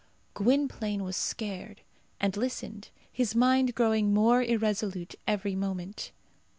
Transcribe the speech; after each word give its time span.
Gwynplaine 0.33 1.03
was 1.03 1.15
scared, 1.15 1.81
and 2.19 2.35
listened, 2.35 2.89
his 3.11 3.35
mind 3.35 3.75
growing 3.75 4.15
more 4.15 4.41
irresolute 4.41 5.13
every 5.27 5.53
moment. 5.53 6.11